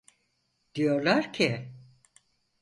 [0.75, 1.73] Diyorlar ki…